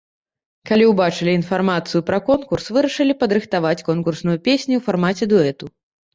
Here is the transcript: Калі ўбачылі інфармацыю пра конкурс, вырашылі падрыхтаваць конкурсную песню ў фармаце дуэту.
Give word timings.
Калі 0.69 0.83
ўбачылі 0.91 1.35
інфармацыю 1.39 2.01
пра 2.07 2.19
конкурс, 2.31 2.65
вырашылі 2.75 3.13
падрыхтаваць 3.21 3.75
конкурсную 3.93 4.37
песню 4.51 4.73
ў 4.79 4.87
фармаце 4.89 5.25
дуэту. 5.37 5.65